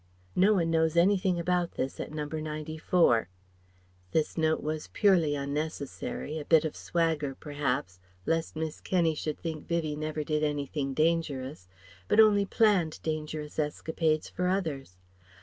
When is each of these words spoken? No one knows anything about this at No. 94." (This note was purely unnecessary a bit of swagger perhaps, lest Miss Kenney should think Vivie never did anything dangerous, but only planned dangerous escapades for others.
No 0.35 0.55
one 0.55 0.71
knows 0.71 0.97
anything 0.97 1.39
about 1.39 1.73
this 1.73 1.99
at 1.99 2.11
No. 2.11 2.25
94." 2.25 3.29
(This 4.13 4.35
note 4.35 4.63
was 4.63 4.87
purely 4.93 5.35
unnecessary 5.35 6.39
a 6.39 6.45
bit 6.45 6.65
of 6.65 6.75
swagger 6.75 7.35
perhaps, 7.35 7.99
lest 8.25 8.55
Miss 8.55 8.81
Kenney 8.81 9.13
should 9.13 9.37
think 9.39 9.67
Vivie 9.67 9.95
never 9.95 10.23
did 10.23 10.43
anything 10.43 10.95
dangerous, 10.95 11.67
but 12.07 12.19
only 12.19 12.45
planned 12.47 12.99
dangerous 13.03 13.59
escapades 13.59 14.27
for 14.27 14.47
others. 14.47 14.97